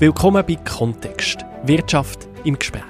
[0.00, 1.44] Willkommen bei Kontext.
[1.64, 2.82] Wirtschaft im Gespräch.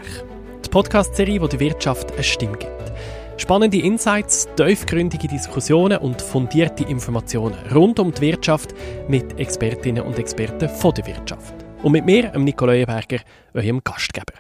[0.65, 2.93] Die Podcast-Serie, wo der Wirtschaft eine Stimme gibt.
[3.37, 8.77] Spannende Insights, tiefgründige Diskussionen und fundierte Informationen rund um die Wirtschaft
[9.09, 11.53] mit Expertinnen und Experten von der Wirtschaft.
[11.83, 13.19] Und mit mir, Nico Leuenberger,
[13.55, 14.35] eurem Gastgeber.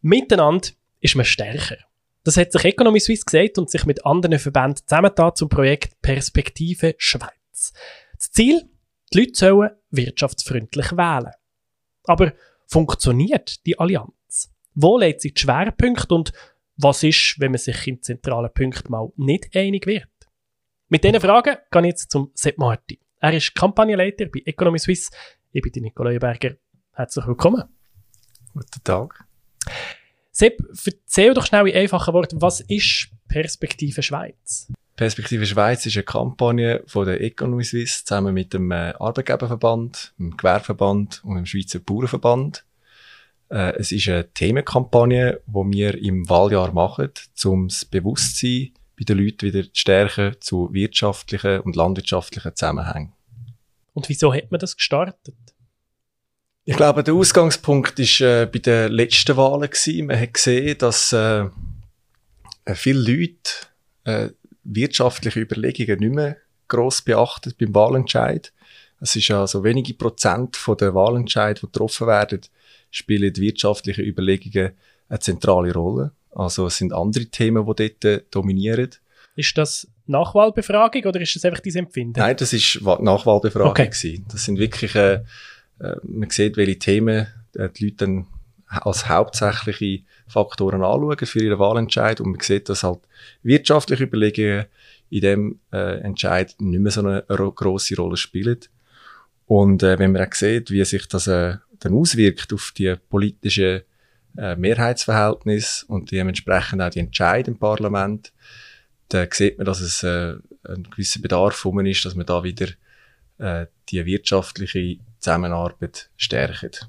[0.00, 0.68] Miteinander
[1.00, 1.76] ist man stärker.
[2.24, 6.94] Das hat sich Economy Suisse gesagt und sich mit anderen Verbänden zusammengetan zum Projekt Perspektive
[6.96, 7.74] Schweiz.
[8.16, 8.62] Das Ziel?
[9.12, 11.32] Die Leute sollen wirtschaftsfreundlich wählen.
[12.06, 12.32] Aber
[12.66, 14.52] funktioniert die Allianz?
[14.74, 16.32] Wo legt sie die Schwerpunkte und
[16.76, 20.08] was ist, wenn man sich in zentralen Punkten mal nicht einig wird?
[20.88, 23.00] Mit diesen Fragen gehe ich jetzt zum Sepp Marti.
[23.20, 25.10] Er ist Kampagnenleiter bei Economy Suisse.
[25.52, 26.56] Ich bin Nikolai Berger.
[26.92, 27.64] Herzlich willkommen.
[28.52, 29.24] Guten Tag.
[30.30, 34.70] Sepp, erzähl doch schnell in einfachen Worten, was ist Perspektive Schweiz?
[34.96, 40.34] Perspektive Schweiz ist eine Kampagne von der Economy Suisse zusammen mit dem äh, Arbeitgeberverband, dem
[40.34, 42.64] Gewerbeverband und dem Schweizer Bauernverband.
[43.50, 47.10] Äh, es ist eine Themenkampagne, die wir im Wahljahr machen,
[47.44, 53.12] um das Bewusstsein bei den Leuten wieder zu stärken zu wirtschaftlichen und landwirtschaftlichen Zusammenhängen.
[53.92, 55.36] Und wieso hat man das gestartet?
[56.64, 60.06] Ich glaube, der Ausgangspunkt ist äh, bei den letzten Wahlen gewesen.
[60.06, 61.44] Man hat gesehen, dass äh,
[62.74, 63.50] viele Leute
[64.04, 64.30] äh,
[64.66, 66.36] wirtschaftliche Überlegungen nicht mehr
[66.68, 68.52] gross beachtet beim Wahlentscheid.
[69.00, 72.40] Es ist ja so wenige Prozent von der Wahlentscheid, die getroffen werden,
[72.90, 74.72] spielen wirtschaftliche Überlegungen
[75.08, 76.12] eine zentrale Rolle.
[76.34, 78.90] Also es sind andere Themen, die dort dominieren.
[79.36, 82.18] Ist das Nachwahlbefragung oder ist das einfach dein Empfinden?
[82.18, 83.70] Nein, das ist Nachwahlbefragung.
[83.70, 84.22] Okay.
[84.28, 85.22] Das sind wirklich, äh,
[85.78, 88.26] äh, man sieht, welche Themen äh, die Leute dann
[88.68, 93.00] als hauptsächliche Faktoren anschauen für ihren Wahlentscheid und man sieht, dass halt
[93.42, 94.66] wirtschaftliche Überlegungen
[95.10, 98.58] in dem äh, Entscheid nicht mehr so eine große Rolle spielen.
[99.46, 103.84] Und äh, wenn man auch sieht, wie sich das äh, dann auswirkt auf die politische
[104.36, 108.32] äh, Mehrheitsverhältnis und dementsprechend auch die Entscheid im Parlament,
[109.08, 112.66] dann sieht man, dass es äh, ein gewisser Bedarf ist, dass man da wieder
[113.38, 116.88] äh, die wirtschaftliche Zusammenarbeit stärkt.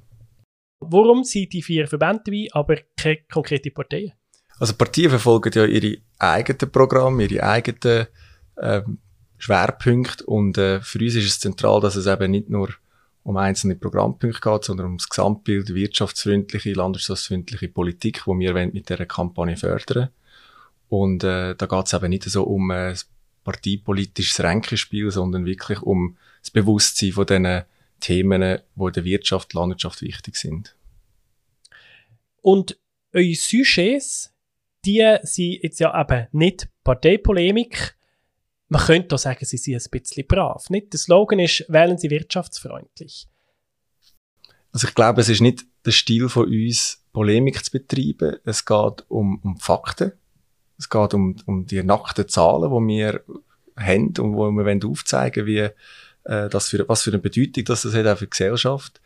[0.79, 4.13] Warum sind die vier Verbände dabei, aber keine konkreten Parteien?
[4.59, 8.07] Also Partien verfolgen ja ihre eigenen Programme, ihre eigenen
[8.59, 8.99] ähm,
[9.37, 12.69] Schwerpunkte und äh, für uns ist es zentral, dass es eben nicht nur
[13.23, 19.05] um einzelne Programmpunkte geht, sondern um das Gesamtbild wirtschaftsfreundliche, landwirtschaftsfreundliche Politik, die wir mit dieser
[19.05, 20.09] Kampagne fördern.
[20.89, 22.97] Und äh, da geht es eben nicht so um ein
[23.43, 27.63] parteipolitisches Ränkespiel, sondern wirklich um das Bewusstsein von diesen
[27.99, 30.75] Themen, die in der Wirtschaft, Landwirtschaft wichtig sind.
[32.41, 32.79] Und
[33.13, 34.33] eure Sujets,
[34.85, 37.97] die sind jetzt ja eben nicht Parteipolemik.
[38.69, 40.69] Man könnte auch sagen, sie sind ein bisschen brav.
[40.69, 40.93] Nicht?
[40.93, 43.27] Der Slogan ist, wählen Sie wirtschaftsfreundlich.
[44.71, 48.37] Also ich glaube, es ist nicht der Stil von uns, Polemik zu betreiben.
[48.43, 50.11] Es geht um, um Fakten.
[50.77, 53.23] Es geht um, um die nackten Zahlen, die wir
[53.75, 55.69] haben und wo wir aufzeigen wollen, wie
[56.27, 59.01] äh, das für, was für eine Bedeutung das, das hat auch für die Gesellschaft.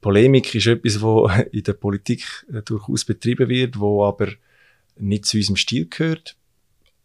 [0.00, 2.22] Polemik ist etwas, wo in der Politik
[2.52, 4.28] äh, durchaus betrieben wird, wo aber
[4.96, 6.36] nicht zu unserem Stil gehört.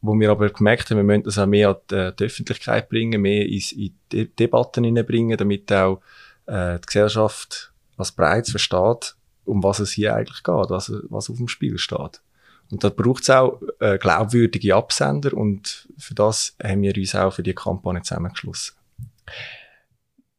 [0.02, 2.90] Wo wir aber gemerkt haben, wir müssen das auch mehr an die, äh, die Öffentlichkeit
[2.90, 6.02] bringen, mehr in, in De Debatten hineinbringen, damit auch
[6.46, 9.16] äh, die Gesellschaft als Breites versteht,
[9.46, 12.22] um was es hier eigentlich geht, was, was auf dem Spiel steht.
[12.70, 17.34] Und da braucht es auch äh, glaubwürdige Absender und für das haben wir uns auch
[17.34, 18.74] für die Kampagne zusammengeschlossen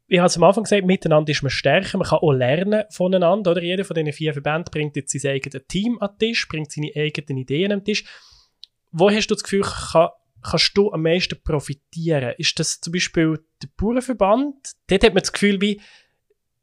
[0.07, 3.51] ich habe es am Anfang gesagt, miteinander ist man stärker, man kann auch lernen voneinander,
[3.51, 3.63] oder?
[3.63, 6.91] Jeder von diesen vier Verbänden bringt jetzt sein eigenes Team an den Tisch, bringt seine
[6.95, 8.05] eigenen Ideen am Tisch.
[8.91, 10.09] Wo hast du das Gefühl, kann,
[10.43, 12.35] kannst du am meisten profitieren?
[12.37, 14.73] Ist das zum Beispiel der Bauernverband?
[14.87, 15.81] Dort hat man das Gefühl, wie,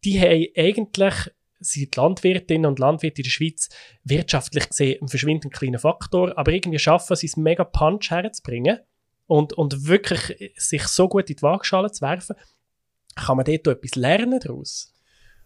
[0.04, 1.14] die haben eigentlich,
[1.58, 3.68] sind Landwirtinnen und Landwirte in der Schweiz
[4.04, 8.78] wirtschaftlich gesehen ein verschwindend kleiner Faktor, aber irgendwie schaffen sie es, mega Punch herzubringen
[9.26, 12.36] und, und wirklich sich so gut in die Waagschale zu werfen,
[13.14, 14.92] kann man dort etwas lernen daraus?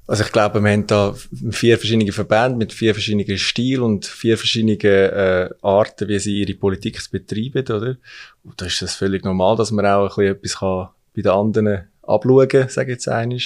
[0.09, 1.15] Also ich glaube, wir haben da
[1.51, 6.55] vier verschiedene Verbände mit vier verschiedenen Stilen und vier verschiedenen äh, Arten, wie sie ihre
[6.55, 7.97] Politik betreiben, oder?
[8.45, 11.33] Und da ist es völlig normal, dass man auch ein bisschen etwas kann bei den
[11.33, 13.39] anderen abschauen sage ich jetzt einmal.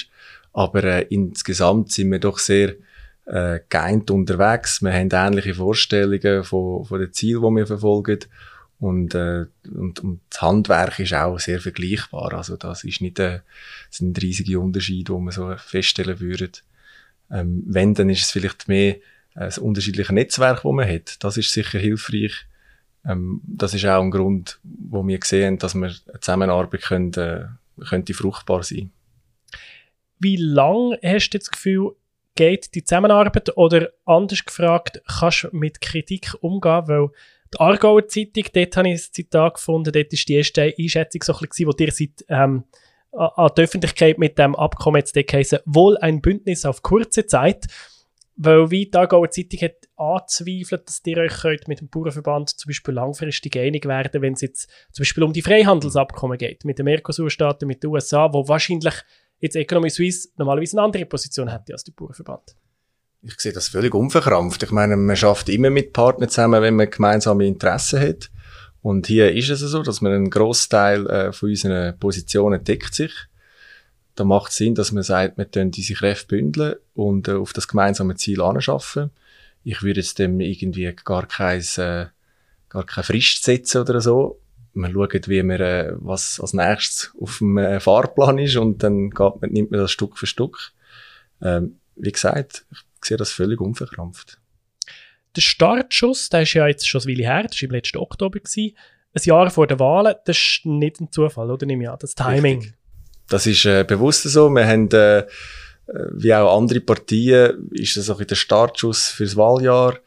[0.53, 2.75] Aber äh, insgesamt sind wir doch sehr
[3.25, 4.83] äh, geeint unterwegs.
[4.83, 8.19] Wir haben ähnliche Vorstellungen von, von den Zielen, die wir verfolgen.
[8.81, 12.33] Und, äh, und, und das Handwerk ist auch sehr vergleichbar.
[12.33, 13.41] Also das ist nicht ein,
[13.89, 16.49] das sind riesige Unterschiede, die man so feststellen würde.
[17.29, 18.95] Ähm, wenn, dann ist es vielleicht mehr
[19.35, 21.23] ein unterschiedliches Netzwerk, das man hat.
[21.23, 22.33] Das ist sicher hilfreich.
[23.05, 27.45] Ähm, das ist auch ein Grund, wo wir sehen, dass wir eine Zusammenarbeit können, äh,
[27.87, 28.91] könnte fruchtbar sein.
[30.17, 31.91] Wie lange hast du das Gefühl,
[32.33, 33.55] geht die Zusammenarbeit?
[33.55, 36.87] Oder anders gefragt, kannst du mit Kritik umgehen?
[36.87, 37.09] Weil
[37.53, 41.33] die Aargauer Zeitung, dort habe ich ein Zitat gefunden, dort ist die erste Einschätzung so
[41.33, 42.63] ein wo dir seit ähm,
[43.11, 47.65] an die Öffentlichkeit mit dem Abkommen jetzt geheißen, wohl ein Bündnis auf kurze Zeit,
[48.37, 52.69] weil wie die Aargauer Zeitung hat anzweifelt, dass ihr euch könnt mit dem Bauernverband zum
[52.69, 56.85] Beispiel langfristig einig werden, wenn es jetzt zum Beispiel um die Freihandelsabkommen geht, mit den
[56.85, 58.95] Mercosur-Staaten, mit den USA, wo wahrscheinlich
[59.39, 62.55] jetzt Economy Suisse normalerweise eine andere Position hätte als der Bauernverband.
[63.23, 64.63] Ich sehe das völlig unverkrampft.
[64.63, 68.31] Ich meine, man schafft immer mit Partnern zusammen, wenn man gemeinsame Interessen hat.
[68.81, 73.13] Und hier ist es so, dass man einen Großteil äh, von unseren Positionen deckt sich.
[74.15, 77.53] Da macht es Sinn, dass man sagt, wir können diese Kräfte bündeln und äh, auf
[77.53, 79.11] das gemeinsame Ziel anschaffen.
[79.63, 82.07] Ich würde jetzt dem irgendwie gar kein, äh,
[82.69, 84.39] gar keine Frist setzen oder so.
[84.73, 89.11] Man schaut, wie man, äh, was als nächstes auf dem äh, Fahrplan ist und dann
[89.11, 90.71] geht man, nimmt man das Stück für Stück.
[91.41, 94.37] Ähm, wie gesagt, ich sehe das völlig unverkrampft.
[95.35, 98.39] Der Startschuss, der ist ja jetzt schon ein Weile her, das war im letzten Oktober,
[98.39, 98.75] gewesen,
[99.13, 102.15] ein Jahr vor der Wahlen, das ist nicht ein Zufall, oder nehme ich an, das
[102.15, 102.59] Timing.
[102.59, 102.77] Richtig.
[103.31, 104.49] Das ist äh, bewusst so.
[104.49, 105.25] Wir haben, äh,
[106.11, 109.97] wie auch andere Partien, ist das auch der Startschuss fürs Wahljahr.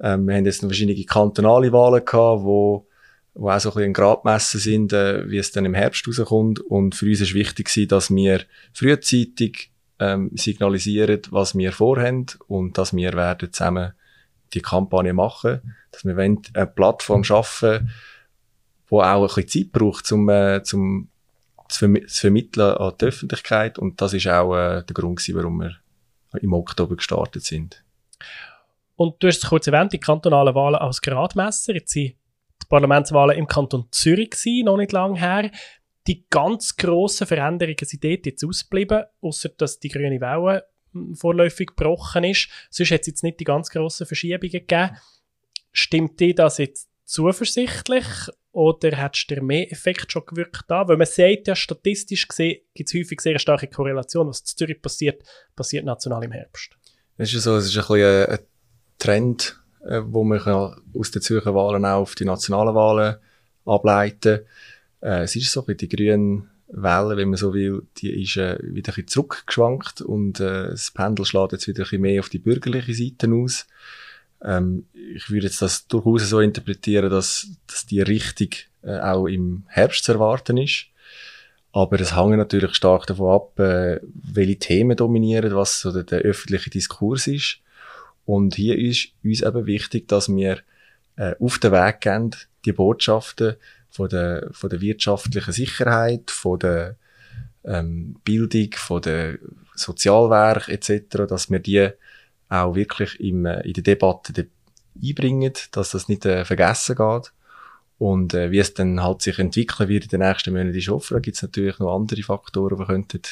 [0.00, 2.88] Ähm, wir haben jetzt noch verschiedene kantonale Wahlen gehabt, wo,
[3.34, 6.58] wo auch so ein bisschen ein Gradmesser sind, äh, wie es dann im Herbst rauskommt.
[6.60, 8.40] Und für uns ist wichtig gewesen, dass wir
[8.72, 13.92] frühzeitig ähm, signalisieren, was wir vorhaben und dass wir werden zusammen
[14.52, 17.90] die Kampagne machen, dass wir wollen eine Plattform schaffen,
[18.88, 21.08] wo auch ein bisschen Zeit braucht, zum, äh, zum
[21.68, 25.36] zu, verm zu vermitteln an die Öffentlichkeit und das ist auch äh, der Grund gewesen,
[25.36, 25.76] warum wir
[26.40, 27.84] im Oktober gestartet sind.
[28.96, 31.74] Und du hast es kurz erwähnt, die kantonalen Wahlen als Gradmesser.
[31.74, 32.14] Jetzt sind
[32.62, 35.50] die Parlamentswahlen im Kanton Zürich gewesen, noch nicht lange her
[36.06, 41.68] die ganz grossen Veränderungen sind dort jetzt ausgeblieben, außer dass die grüne Welle hm, vorläufig
[41.68, 42.48] gebrochen ist.
[42.70, 44.96] Sonst hat es jetzt nicht die ganz grossen Verschiebungen gegeben.
[45.72, 48.06] Stimmt dir das jetzt zuversichtlich
[48.52, 50.86] oder hat der mehr Effekt schon gewirkt da?
[50.86, 54.28] Weil man sieht ja, statistisch gesehen gibt es häufig sehr starke Korrelation.
[54.28, 55.22] Was in Zürich passiert,
[55.56, 56.76] passiert national im Herbst.
[57.16, 58.38] Es ist so, es ist ein bisschen ein
[58.98, 63.16] Trend, äh, wo man aus den Zürcher Wahlen auch auf die nationalen Wahlen
[63.64, 64.46] ableiten kann
[65.04, 68.92] äh, es ist so die grüne Welle, wenn man so will, die ist äh, wieder
[68.92, 72.38] ein bisschen zurückgeschwankt und äh, das Pendel schlägt jetzt wieder ein bisschen mehr auf die
[72.38, 73.66] bürgerliche Seite aus.
[74.42, 78.48] Ähm, ich würde jetzt das durchaus so interpretieren, dass, dass die Richtung
[78.82, 80.86] äh, auch im Herbst zu erwarten ist.
[81.72, 86.20] Aber es hängt natürlich stark davon ab, äh, welche Themen dominieren, was so der, der
[86.20, 87.58] öffentliche Diskurs ist.
[88.24, 90.60] Und hier ist uns eben wichtig, dass wir
[91.16, 92.34] äh, auf den Weg gehen,
[92.64, 93.56] die Botschaften
[93.94, 96.96] von der, von der wirtschaftlichen Sicherheit, von der
[97.64, 99.38] ähm, Bildung, von der
[99.76, 101.90] Sozialwerk etc., dass wir die
[102.48, 104.46] auch wirklich im, äh, in der Debatte de
[105.00, 107.32] einbringen, dass das nicht äh, vergessen geht.
[107.98, 111.14] Und äh, wie es dann halt sich entwickeln wird in den nächsten Monaten, ist offen.
[111.14, 113.22] Da gibt es natürlich noch andere Faktoren, die könnten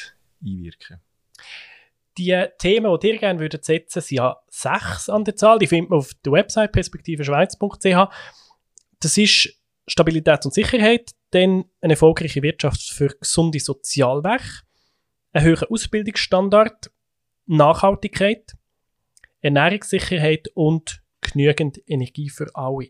[0.45, 1.01] einwirken
[2.17, 5.59] Die Themen, die ihr gerne würdet setzen, sind ja sechs an der Zahl.
[5.59, 8.09] Die findet man auf der Website perspektiveschweiz.ch.
[8.99, 14.61] Das ist Stabilität und Sicherheit, dann eine erfolgreiche Wirtschaft für gesunde Sozialwerke,
[15.33, 16.91] ein höherer Ausbildungsstandard,
[17.45, 18.53] Nachhaltigkeit,
[19.41, 22.89] Ernährungssicherheit und genügend Energie für alle.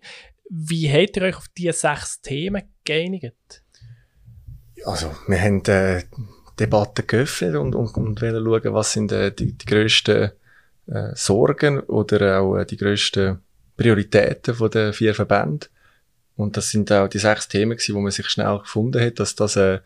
[0.50, 3.64] Wie habt ihr euch auf diese sechs Themen geeinigt?
[4.86, 6.04] Also, wir haben äh,
[6.60, 10.32] Debatten geöffnet und, und, und wollen schauen, was sind äh, die, die grössten
[10.88, 13.40] äh, Sorgen oder auch äh, die grössten
[13.78, 15.70] Prioritäten den vier Verbänden.
[16.36, 19.36] Und das sind auch die sechs Themen gewesen, wo man sich schnell gefunden hat, dass
[19.36, 19.80] das äh,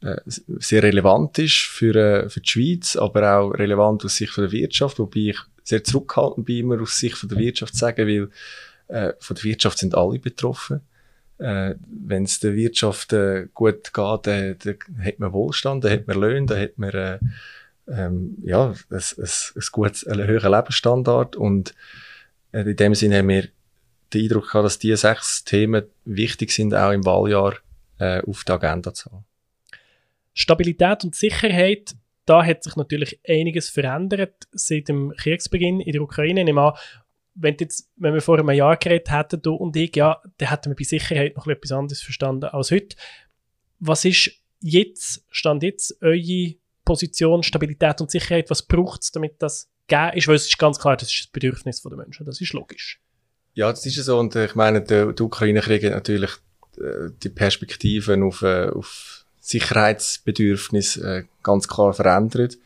[0.00, 4.44] äh, sehr relevant ist für, äh, für die Schweiz, aber auch relevant aus Sicht von
[4.44, 8.30] der Wirtschaft, wobei ich sehr zurückhaltend bin, immer aus Sicht von der Wirtschaft sagen, weil
[8.88, 10.82] äh, von der Wirtschaft sind alle betroffen.
[11.38, 16.06] Äh, Wenn es der Wirtschaft äh, gut geht, dann, dann hat man Wohlstand, dann hat
[16.06, 17.18] man Löhne, dann hat man äh,
[17.88, 21.74] ähm, ja, ein, ein, ein gutes, einen höheren Lebensstandard und
[22.52, 23.48] äh, in dem Sinne haben wir
[24.12, 27.54] den Eindruck gehabt, dass diese sechs Themen wichtig sind, auch im Wahljahr
[27.98, 29.24] äh, auf die Agenda zu haben.
[30.34, 36.40] Stabilität und Sicherheit, da hat sich natürlich einiges verändert seit dem Kriegsbeginn in der Ukraine.
[36.40, 36.74] Ich nehme an,
[37.34, 40.70] wenn, jetzt, wenn wir vor einem Jahr geredet hätten, du und ich, ja, dann hätten
[40.70, 42.96] wir bei Sicherheit noch etwas anderes verstanden als heute.
[43.78, 48.50] Was ist jetzt, stand jetzt, eure Position, Stabilität und Sicherheit?
[48.50, 50.28] Was braucht es, damit das gegeben ist?
[50.28, 53.00] Weil es ist ganz klar, das ist das Bedürfnis der Menschen, das ist logisch.
[53.58, 54.20] Ja, das ist so.
[54.20, 56.30] Und ich meine, der, der Ukraine-Krieg hat natürlich
[56.76, 62.56] äh, die Perspektiven auf, äh, auf Sicherheitsbedürfnis äh, ganz klar verändert.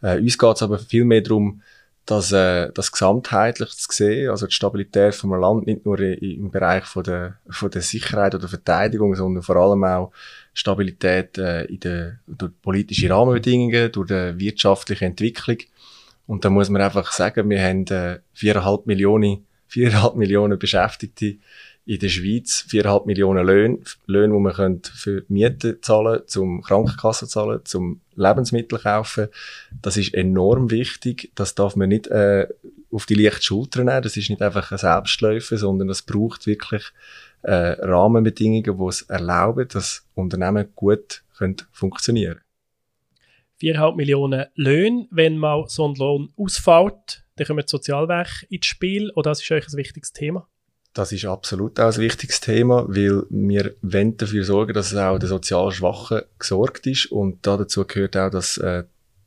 [0.00, 1.62] Uns geht es aber viel mehr darum,
[2.06, 6.86] dass, das gesamtheitlich zu sehen, also die Stabilität von einem Land nicht nur im Bereich
[6.86, 10.10] von der, von der Sicherheit oder Verteidigung, sondern vor allem auch
[10.54, 15.58] Stabilität in der, durch politische Rahmenbedingungen, durch die wirtschaftliche Entwicklung.
[16.26, 17.84] Und da muss man einfach sagen, wir haben
[18.32, 21.36] viereinhalb Millionen, viereinhalb Millionen Beschäftigte
[21.86, 27.60] in der Schweiz, viereinhalb Millionen Löhne, Löhne, die man für Mieten zahlen, zum Krankenkassen zahlen,
[27.64, 29.28] zum Lebensmittel kaufen.
[29.80, 31.32] Das ist enorm wichtig.
[31.34, 32.48] Das darf man nicht äh,
[32.90, 34.02] auf die leichte Schulter nehmen.
[34.02, 36.84] Das ist nicht einfach ein Selbstläufer, sondern das braucht wirklich
[37.40, 42.40] äh, Rahmenbedingungen, die es erlauben, dass Unternehmen gut können funktionieren
[43.62, 43.76] können.
[43.76, 49.10] 4,5 Millionen Löhne, wenn mal so ein Lohn ausfällt, dann kommen die Sozialwerke ins Spiel
[49.10, 50.48] oder das ist euch ein wichtiges Thema?
[50.94, 55.28] Das ist absolut auch ein wichtiges Thema, weil wir dafür sorgen, dass es auch den
[55.28, 57.06] sozial Schwachen gesorgt ist.
[57.06, 58.84] Und dazu gehört auch, dass äh,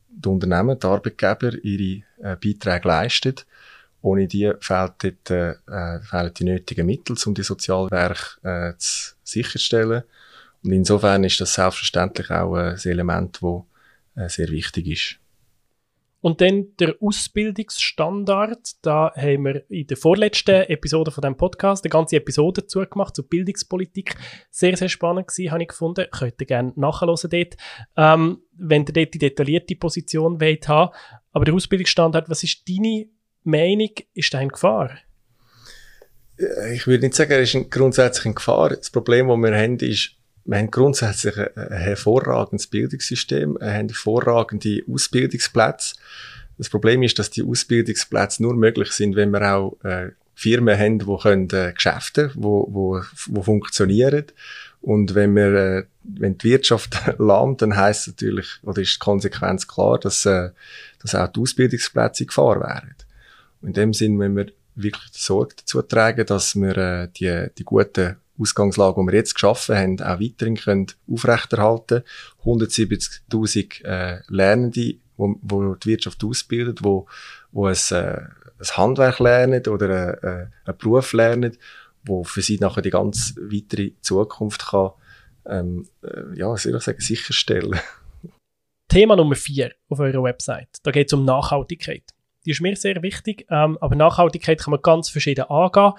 [0.09, 3.35] die Unternehmen, die Arbeitgeber ihre äh, Beiträge leisten.
[4.01, 9.15] Ohne die fehlt dort, äh, äh fehlen die nötigen Mittel, um die Sozialwerke äh, zu
[9.23, 10.03] sicherstellen.
[10.63, 15.24] Und insofern ist das selbstverständlich auch ein Element, das äh, sehr wichtig ist.
[16.25, 18.83] Und dann der Ausbildungsstandard.
[18.83, 23.15] Da haben wir in der vorletzten Episode von dem Podcast eine ganze Episode dazu gemacht
[23.15, 24.15] zur Bildungspolitik.
[24.49, 26.07] Sehr, sehr spannend gewesen, habe ich gefunden.
[26.09, 27.57] Könnt ihr gerne nachhören dort,
[27.95, 30.95] ähm, wenn ihr dort die detaillierte Position wollt haben.
[31.31, 33.05] Aber der Ausbildungsstandard, was ist deine
[33.43, 33.91] Meinung?
[34.15, 34.97] Ist da in Gefahr?
[36.73, 38.69] Ich würde nicht sagen, er ist grundsätzlich in Gefahr.
[38.69, 40.15] Das Problem, das wir haben, ist,
[40.45, 45.95] wir haben grundsätzlich ein, hervorragendes Bildungssystem, wir haben hervorragende Ausbildungsplätze.
[46.57, 50.99] Das Problem ist, dass die Ausbildungsplätze nur möglich sind, wenn wir auch äh, Firmen haben,
[50.99, 54.25] die können, äh, Geschäfte, wo, wo, wo funktionieren.
[54.81, 59.67] Und wenn wir, äh, wenn die Wirtschaft lahmt, dann heißt natürlich, oder ist die Konsequenz
[59.67, 60.51] klar, dass, äh,
[61.01, 62.95] dass auch die Ausbildungsplätze in Gefahr wären.
[63.61, 67.63] Und in dem Sinn, wenn wir wirklich Sorge dazu tragen, dass wir äh, die, die
[67.63, 72.03] guten Ausgangslage, die wir jetzt geschaffen haben, auch weiterhin können aufrechterhalten
[72.43, 77.07] 170.000 äh, Lernende, wo, wo die Wirtschaft ausbildet, wo,
[77.51, 78.21] wo ein, äh,
[78.59, 81.57] ein Handwerk lernen oder äh, einen Beruf lernen,
[82.03, 84.91] wo für sie nachher die ganz weitere Zukunft kann,
[85.47, 87.79] ähm, äh, ja, soll ich sagen, sicherstellen.
[88.87, 90.69] Thema Nummer vier auf eurer Website.
[90.83, 92.03] Da geht es um Nachhaltigkeit.
[92.45, 95.93] Die ist mir sehr wichtig, ähm, aber Nachhaltigkeit kann man ganz verschieden angehen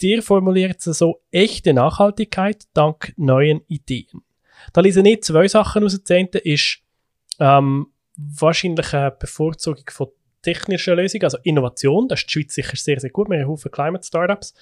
[0.00, 4.22] dir formuliert sie so echte Nachhaltigkeit dank neuen Ideen.
[4.72, 6.00] Da lese ich zwei Sachen aus.
[6.02, 6.78] Das eine ist
[7.38, 10.08] ähm, wahrscheinlich eine Bevorzugung von
[10.42, 12.08] technischen Lösungen, also Innovation.
[12.08, 13.28] Das ist die Schweiz sicher sehr, sehr gut.
[13.28, 14.54] Wir haben Haufen Climate Startups.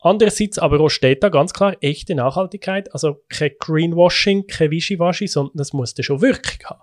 [0.00, 5.56] Andererseits aber auch steht da ganz klar echte Nachhaltigkeit, also kein Greenwashing, kein Wischiwaschi, sondern
[5.56, 6.82] das muss da schon Wirkung haben.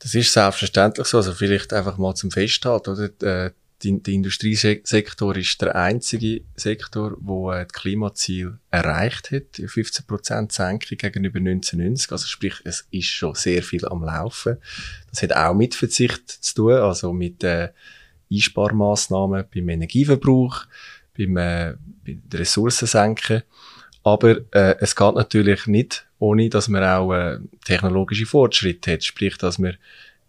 [0.00, 1.18] Das ist selbstverständlich so.
[1.18, 3.52] Also vielleicht einfach mal zum Festhalten, oder?
[3.82, 10.98] Die, der Industriesektor ist der einzige Sektor, wo äh, das Klimaziel erreicht hat, 15% Senkung
[10.98, 12.10] gegenüber 1990.
[12.10, 14.56] Also sprich, es ist schon sehr viel am Laufen.
[15.10, 17.68] Das hat auch mit Verzicht zu tun, also mit äh,
[18.32, 20.66] Einsparmaßnahmen beim Energieverbrauch,
[21.16, 23.42] beim äh, bei der Ressourcensenken.
[24.02, 29.04] Aber äh, es geht natürlich nicht, ohne dass man auch äh, technologische Fortschritte hat.
[29.04, 29.76] Sprich, dass man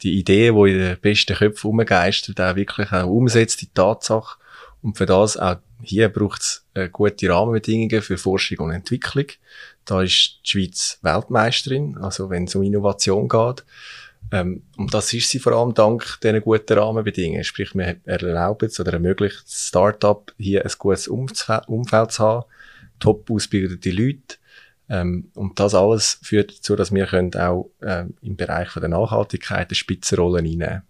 [0.01, 4.37] die Ideen, die in den besten Köpfen rumgeistern, auch wirklich auch umsetzt, die Tatsache.
[4.81, 9.25] Und für das auch hier braucht es äh, gute Rahmenbedingungen für Forschung und Entwicklung.
[9.85, 13.63] Da ist die Schweiz Weltmeisterin, also wenn es um Innovation geht.
[14.31, 17.43] Ähm, und das ist sie vor allem dank diesen guten Rahmenbedingungen.
[17.43, 22.45] Sprich, wir erlauben es oder ermöglicht Start-up hier ein gutes Umfeld zu haben,
[22.99, 24.37] top ausgebildete Leute,
[24.89, 28.89] ähm, und das alles führt dazu, dass wir können auch ähm, im Bereich von der
[28.89, 30.83] Nachhaltigkeit eine Spitzenrolle einnehmen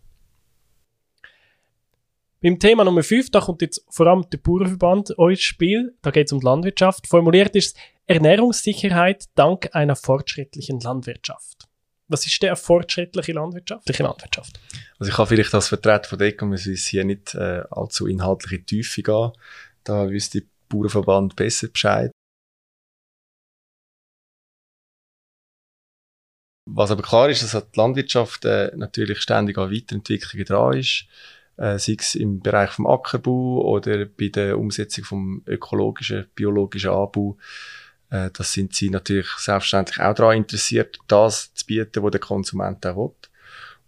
[2.41, 5.93] beim Thema Nummer 5, da kommt jetzt vor allem der Bauernverband ins Spiel.
[6.01, 7.07] Da geht es um die Landwirtschaft.
[7.07, 7.75] Formuliert ist
[8.07, 11.67] Ernährungssicherheit dank einer fortschrittlichen Landwirtschaft.
[12.07, 13.85] Was ist der fortschrittliche Landwirtschaft?
[14.03, 14.59] Landwirtschaft?
[14.97, 19.03] Also ich kann vielleicht als Vertreter von der ECOMIS hier nicht äh, allzu inhaltliche Tiefe
[19.03, 19.31] gehen.
[19.83, 22.11] Da wüsste der Bauernverband besser Bescheid.
[26.71, 31.05] Was aber klar ist, dass die Landwirtschaft äh, natürlich ständig an Weiterentwicklungen dran ist,
[31.57, 37.37] äh, sei es im Bereich vom Ackerbau oder bei der Umsetzung vom ökologischen, biologischen Anbau.
[38.11, 42.85] Äh, das sind sie natürlich selbstverständlich auch daran interessiert, das zu bieten, was der Konsument
[42.85, 43.15] auch will.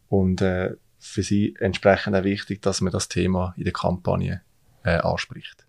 [0.09, 4.41] Und äh, für sie entsprechend auch wichtig, dass man das Thema in der Kampagne
[4.83, 5.67] anspricht.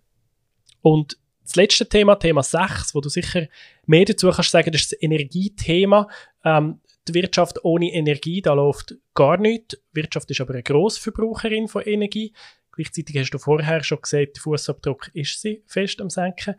[0.81, 3.47] Und das letzte Thema, Thema 6, wo du sicher
[3.85, 6.07] mehr dazu kannst sagen, das ist das Energiethema.
[6.43, 9.77] Ähm, die Wirtschaft ohne Energie, da läuft gar nichts.
[9.91, 12.33] Die Wirtschaft ist aber eine Grossverbraucherin von Energie.
[12.71, 16.55] Gleichzeitig hast du vorher schon gesagt, der Fußabdruck ist sie fest am Senken.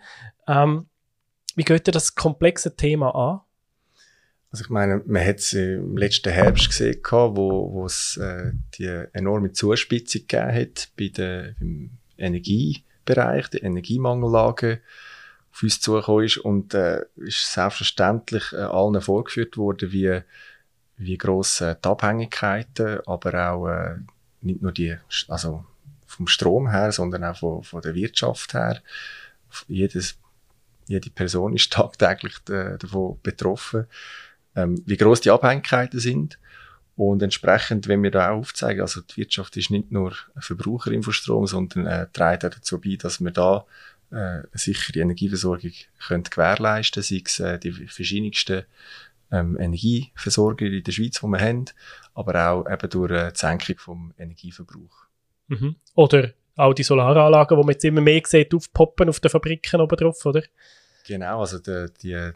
[0.47, 0.87] Ähm,
[1.57, 3.41] wie geht dir das komplexe Thema an?
[4.51, 8.87] Also ich meine, man hat es im letzten Herbst gesehen, wo, wo es äh, die
[9.13, 14.81] enorme Zuspitzung gegeben hat bei der, im Energiebereich, der Energiemangellage
[15.55, 20.21] auf uns zugekommen ist und äh, ist selbstverständlich äh, allen vorgeführt worden, wie,
[20.97, 23.97] wie gross äh, die Abhängigkeiten, aber auch äh,
[24.41, 24.97] nicht nur die,
[25.29, 25.65] also
[26.07, 28.83] vom Strom her, sondern auch von, von der Wirtschaft her.
[29.69, 30.19] Jedes,
[30.89, 33.87] jede Person ist tagtäglich äh, davon betroffen
[34.57, 36.39] ähm, wie groß die Abhängigkeiten sind.
[36.97, 41.03] Und entsprechend, wenn wir da auch aufzeigen, also die Wirtschaft ist nicht nur eine Verbraucherin
[41.03, 43.65] von Strom, sondern äh, trägt auch dazu bei, dass wir da
[44.15, 45.73] äh, eine sichere Energieversorgung
[46.07, 48.65] können gewährleisten sei es äh, die verschiedensten
[49.33, 51.65] ähm, Energieversorger in der Schweiz, die wir haben,
[52.15, 55.07] aber auch eben durch äh, die Senkung vom Energieverbrauch.
[55.49, 55.77] Mhm.
[55.95, 59.97] Oder auch die Solaranlagen, die man jetzt immer mehr sieht, aufpoppen auf den Fabriken oben
[59.97, 60.43] drauf, oder?
[61.07, 62.31] Genau, also die, die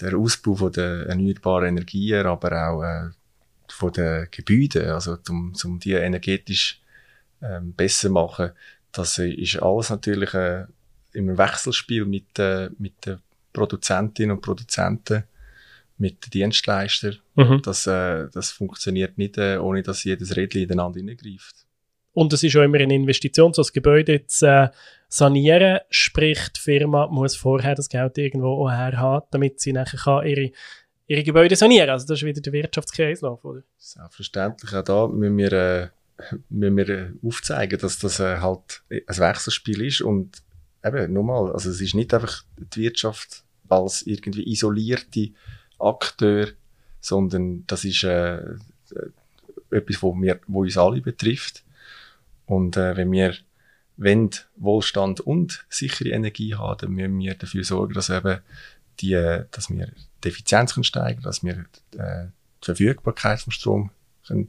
[0.00, 3.10] der Ausbau von der erneuerbaren Energien, aber auch äh,
[3.68, 6.80] von den Gebäuden, also um, um die energetisch
[7.42, 8.52] ähm, besser machen,
[8.92, 10.66] das ist alles natürlich äh,
[11.16, 13.18] im Wechselspiel mit, äh, mit den
[13.52, 15.24] Produzentinnen und Produzenten,
[15.98, 17.16] mit den Dienstleistern.
[17.34, 17.62] Mhm.
[17.62, 21.66] Das, äh, das funktioniert nicht, äh, ohne dass jedes Rädchen ineinander hineingreift.
[22.12, 24.68] Und es ist auch immer eine Investition, so das Gebäude zu äh,
[25.08, 25.80] sanieren.
[25.90, 30.50] Sprich, die Firma muss vorher das Geld irgendwo auch haben, damit sie nachher kann ihre,
[31.06, 33.62] ihre Gebäude sanieren Also das ist wieder der Wirtschaftskreislauf, oder?
[33.76, 34.74] Selbstverständlich.
[34.74, 35.88] Auch da müssen wir, äh,
[36.48, 40.00] müssen wir äh, aufzeigen, dass das äh, halt ein Wechselspiel ist.
[40.00, 40.42] Und
[40.86, 45.30] eben, nochmal, also es ist nicht einfach die Wirtschaft als irgendwie isolierte
[45.78, 46.48] Akteur,
[47.00, 48.56] sondern das ist äh, äh
[49.70, 51.64] etwas, wo, wir, wo uns alle betrifft.
[52.46, 53.34] Und äh, wenn wir
[53.96, 58.40] wenn Wohlstand und sichere Energie haben, dann müssen wir dafür sorgen, dass eben
[59.00, 59.90] die, dass wir
[60.22, 61.64] die Effizienz können steigern, dass wir
[61.96, 62.26] äh,
[62.62, 63.90] die Verfügbarkeit vom Strom
[64.26, 64.48] können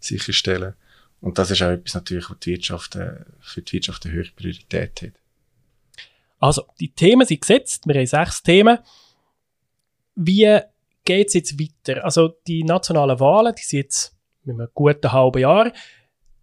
[0.00, 0.74] sicherstellen.
[1.20, 4.30] Und das ist auch etwas natürlich, was die Wirtschaft, äh, für die Wirtschaft eine höhere
[4.34, 5.12] Priorität hat.
[6.38, 7.86] Also, die Themen sind gesetzt.
[7.86, 8.78] Wir haben sechs Themen.
[10.14, 10.58] Wie
[11.04, 12.04] geht es jetzt weiter?
[12.04, 15.72] Also, die nationalen Wahlen, die sind jetzt mit einem guten halben Jahr.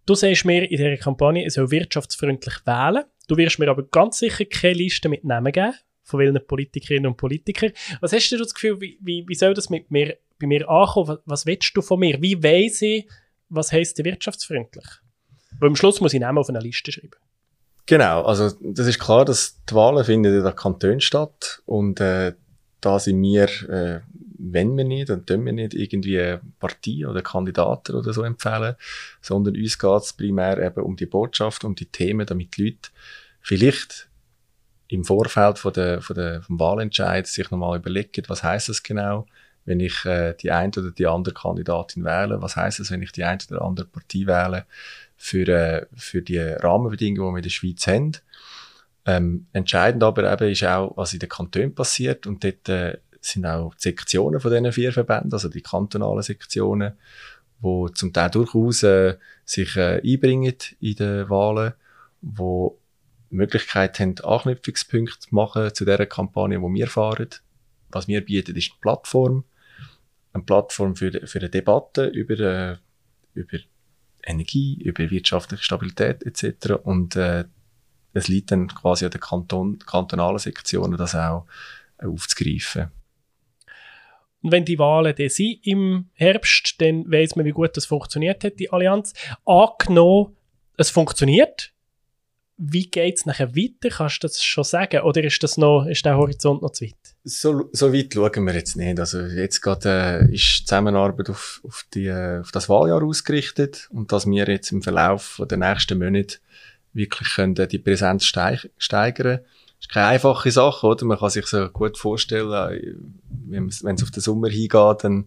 [0.06, 3.04] Du sagst mir in dieser Kampagne, es soll wirtschaftsfreundlich wählen.
[3.26, 7.16] Du wirst mir aber ganz sicher keine Liste mit Namen geben, von welchen Politikerinnen und
[7.16, 7.72] Politikern.
[8.00, 11.08] Was hast du das Gefühl, wie, wie, wie soll das mit mir, bei mir ankommen?
[11.08, 12.20] Was, was willst du von mir?
[12.20, 13.08] Wie weiss ich,
[13.48, 14.84] was heisst wirtschaftsfreundlich?
[15.58, 17.16] Weil am Schluss muss ich Namen auf einer Liste schreiben.
[17.86, 22.32] Genau, also das ist klar, dass die Wahlen finden in der Kanton statt und äh,
[22.80, 24.00] da sind wir äh,
[24.52, 28.76] wenn wir nicht, dann tun wir nicht irgendwie Partei oder Kandidaten oder so empfehlen,
[29.20, 32.90] sondern uns geht es primär eben um die Botschaft, um die Themen, damit die Leute
[33.40, 34.08] vielleicht
[34.88, 39.26] im Vorfeld von der, von der, vom Wahlentscheid sich nochmal überlegen, was heißt das genau,
[39.64, 43.12] wenn ich äh, die eine oder die andere Kandidatin wähle, was heißt es, wenn ich
[43.12, 44.66] die eine oder andere Partei wähle,
[45.16, 48.12] für, äh, für die Rahmenbedingungen, die wir in der Schweiz haben.
[49.06, 53.46] Ähm, entscheidend aber eben ist auch, was in den Kantonen passiert und dort äh, sind
[53.46, 56.94] auch die Sektionen von diesen vier Verbänden, also die kantonalen Sektionen,
[57.60, 61.74] wo zum Teil durchaus äh, sich äh, einbringen in den Wahlen,
[62.20, 62.78] wo
[63.30, 67.30] Möglichkeit haben, Anknüpfungspunkte zu machen zu dieser Kampagne, die wir fahren.
[67.90, 69.44] Was wir bieten, ist eine Plattform.
[70.32, 72.76] Eine Plattform für, für eine Debatte über, äh,
[73.34, 73.58] über
[74.26, 76.74] Energie, über wirtschaftliche Stabilität etc.
[76.82, 77.44] Und äh,
[78.12, 81.46] es liegt dann quasi an den Kanton, kantonalen Sektionen, das auch
[81.98, 82.90] äh, aufzugreifen.
[84.42, 88.44] Und wenn die Wahlen dann sind im Herbst, dann weiß man, wie gut das funktioniert
[88.44, 89.14] hat, die Allianz.
[89.46, 90.36] Angenommen,
[90.76, 91.73] es funktioniert.
[92.56, 93.88] Wie geht es nachher weiter?
[93.94, 95.00] Kannst du das schon sagen?
[95.02, 96.94] Oder ist, das noch, ist der Horizont noch zu weit?
[97.24, 99.00] So, so weit schauen wir jetzt nicht.
[99.00, 103.88] Also jetzt gerade äh, ist die Zusammenarbeit auf, auf, die, äh, auf das Wahljahr ausgerichtet
[103.90, 106.38] und dass wir jetzt im Verlauf der nächsten Monate
[106.92, 109.44] wirklich können, die Präsenz steig steigern können
[109.84, 111.04] ist keine einfache Sache, oder?
[111.04, 115.26] Man kann sich so gut vorstellen, wenn es auf den Sommer hingeht, dann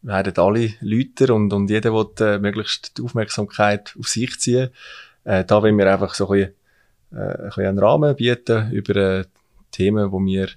[0.00, 4.70] werden alle Leute und, und jeder will äh, möglichst die Aufmerksamkeit auf sich ziehen.
[5.24, 6.54] Äh, da wollen wir einfach so ein bisschen,
[7.12, 9.24] äh, ein einen Rahmen bieten über äh,
[9.70, 10.48] Themen, wo wir,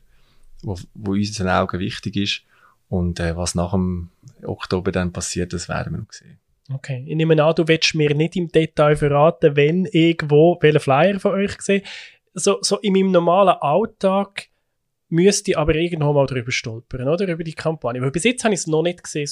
[0.64, 2.42] wo, wo uns in den Augen wichtig ist.
[2.90, 4.10] Und äh, was nach dem
[4.44, 6.38] Oktober dann passiert, das werden wir noch sehen.
[6.74, 11.20] Okay, ich nehme an, du willst mir nicht im Detail verraten, wenn irgendwo welchen Flyer
[11.20, 11.84] von euch sehe
[12.34, 14.48] so, so in meinem normalen Alltag
[15.10, 17.28] müsste ich aber irgendwo mal drüber stolpern, oder?
[17.28, 18.02] Über die Kampagne.
[18.02, 19.28] Weil bis jetzt habe ich es noch nicht gesehen,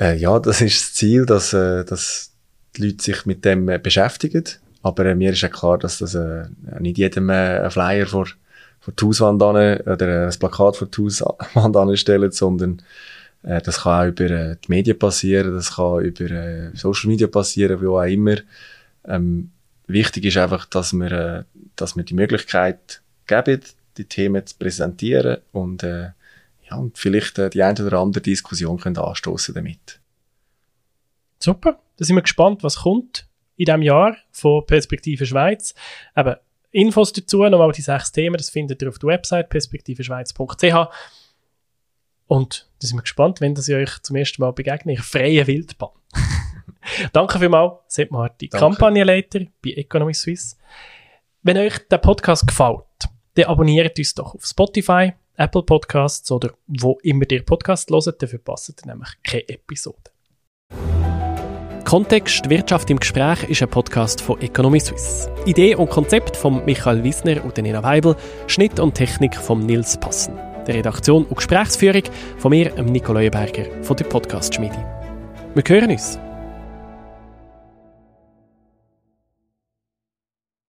[0.00, 2.31] Äh, ja, das ist das Ziel, dass, äh, dass
[2.76, 4.44] die Leute sich mit dem äh, beschäftigen.
[4.82, 6.44] Aber äh, mir ist ja klar, dass das äh,
[6.80, 8.26] nicht jedem äh, ein Flyer vor,
[8.80, 12.82] vor die Hauswand an, oder ein Plakat vor die Hauswand anstellen, sondern
[13.42, 17.26] äh, das kann auch über äh, die Medien passieren, das kann über äh, Social Media
[17.26, 18.36] passieren, wie auch immer.
[19.04, 19.50] Ähm,
[19.86, 21.44] wichtig ist einfach, dass wir, äh,
[21.76, 23.60] dass wir die Möglichkeit geben,
[23.96, 26.10] die Themen zu präsentieren und, äh,
[26.68, 30.00] ja, und vielleicht äh, die eine oder andere Diskussion können anstoßen damit.
[31.38, 35.72] Super, da sind wir gespannt, was kommt in diesem Jahr von Perspektive Schweiz.
[36.16, 36.34] Eben,
[36.72, 40.74] Infos dazu, nochmal die sechs Themen, das findet ihr auf der Website perspektiveschweiz.ch.
[42.26, 45.46] Und da sind wir gespannt, wenn das ihr euch zum ersten Mal begegnet, in freien
[45.46, 45.90] Wildbahn.
[47.12, 50.56] Danke vielmals, Sepp Marti, Kampagnenleiter bei Economy Suisse.
[51.44, 52.82] Wenn euch der Podcast gefällt,
[53.34, 58.28] dann abonniert uns doch auf Spotify, Apple Podcasts oder wo immer ihr Podcast hört, dann
[58.28, 60.11] verpasst ihr nämlich keine Episode.
[61.92, 65.30] Kontext Wirtschaft im Gespräch ist ein Podcast von Economy Suisse.
[65.44, 70.38] Idee und Konzept von Michael Wiesner und Nina Weibel, Schnitt und Technik von Nils Passen.
[70.66, 72.04] Der Redaktion und Gesprächsführung
[72.38, 74.82] von mir, Nico Leuenberger von der Podcast Schmiede.
[75.54, 76.18] Wir hören uns.